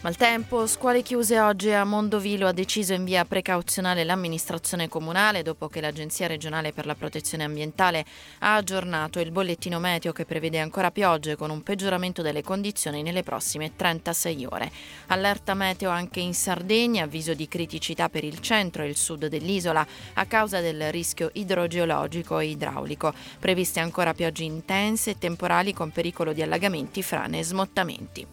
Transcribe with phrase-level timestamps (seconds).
[0.00, 5.80] Maltempo, scuole chiuse oggi a Mondovilo ha deciso in via precauzionale l'amministrazione comunale dopo che
[5.80, 8.04] l'Agenzia regionale per la protezione ambientale
[8.38, 13.24] ha aggiornato il bollettino meteo che prevede ancora piogge con un peggioramento delle condizioni nelle
[13.24, 14.70] prossime 36 ore.
[15.08, 19.84] Allerta meteo anche in Sardegna, avviso di criticità per il centro e il sud dell'isola
[20.14, 23.12] a causa del rischio idrogeologico e idraulico.
[23.40, 28.26] Previste ancora piogge intense e temporali con pericolo di allagamenti, frane e smottamenti.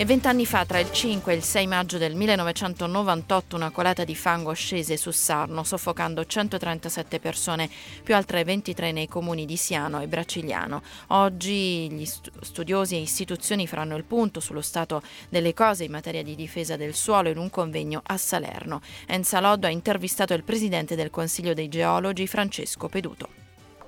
[0.00, 4.14] E vent'anni fa, tra il 5 e il 6 maggio del 1998, una colata di
[4.14, 7.68] fango scese su Sarno, soffocando 137 persone,
[8.04, 10.82] più altre 23 nei comuni di Siano e Bracigliano.
[11.08, 16.36] Oggi gli studiosi e istituzioni faranno il punto sullo stato delle cose in materia di
[16.36, 18.80] difesa del suolo in un convegno a Salerno.
[19.04, 23.37] Enza Loddo ha intervistato il presidente del Consiglio dei Geologi, Francesco Peduto.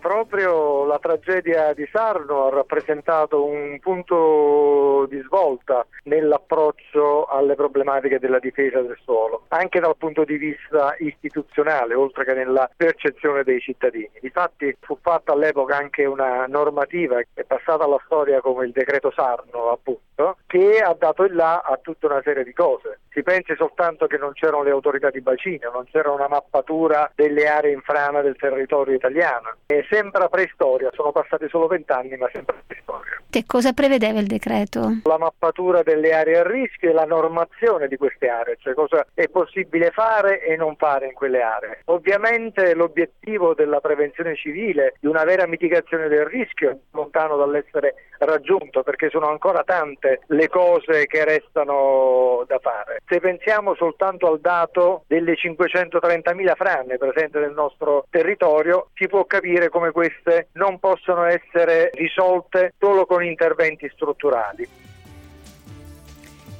[0.00, 8.38] Proprio la tragedia di Sarno ha rappresentato un punto di svolta nell'approccio alle problematiche della
[8.38, 14.10] difesa del suolo, anche dal punto di vista istituzionale, oltre che nella percezione dei cittadini.
[14.20, 19.12] Difatti fu fatta all'epoca anche una normativa che è passata alla storia come il decreto
[19.14, 23.00] Sarno, appunto, che ha dato il là a tutta una serie di cose.
[23.12, 27.48] Si pensi soltanto che non c'erano le autorità di bacino, non c'era una mappatura delle
[27.48, 29.56] aree in frana del territorio italiano.
[29.66, 32.99] E sembra preistoria, sono passati solo vent'anni ma sembra preistoria.
[33.30, 35.02] Che cosa prevedeva il decreto?
[35.04, 39.28] La mappatura delle aree a rischio e la normazione di queste aree, cioè cosa è
[39.28, 41.82] possibile fare e non fare in quelle aree.
[41.84, 48.82] Ovviamente l'obiettivo della prevenzione civile, di una vera mitigazione del rischio, è lontano dall'essere raggiunto
[48.82, 53.00] perché sono ancora tante le cose che restano da fare.
[53.06, 59.68] Se pensiamo soltanto al dato delle 530.000 frane presenti nel nostro territorio, si può capire
[59.68, 64.66] come queste non possono essere risolte solo con interventi strutturali.